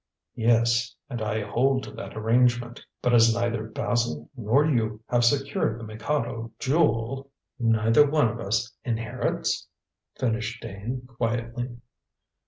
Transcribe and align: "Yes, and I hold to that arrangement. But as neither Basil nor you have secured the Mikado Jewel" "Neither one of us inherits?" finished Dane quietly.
"Yes, 0.33 0.95
and 1.11 1.21
I 1.21 1.41
hold 1.43 1.83
to 1.83 1.91
that 1.91 2.17
arrangement. 2.17 2.83
But 3.03 3.13
as 3.13 3.35
neither 3.35 3.65
Basil 3.67 4.31
nor 4.35 4.65
you 4.65 5.03
have 5.07 5.23
secured 5.23 5.79
the 5.79 5.83
Mikado 5.83 6.51
Jewel" 6.57 7.29
"Neither 7.59 8.09
one 8.09 8.27
of 8.27 8.39
us 8.39 8.73
inherits?" 8.83 9.67
finished 10.19 10.59
Dane 10.59 11.05
quietly. 11.05 11.75